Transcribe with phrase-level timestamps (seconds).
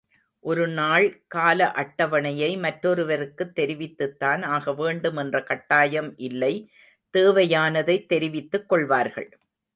[0.39, 1.23] ஒரு நாள்
[1.27, 6.53] கால அட்டவணையை மற்றொருவருக்குத் தெரிவித்துத்தான் ஆக வேண்டும் என்ற கட்டாயம் இல்லை
[7.17, 9.29] தேவையானதைத் தெரிவித்துக் கொள்வார்கள்.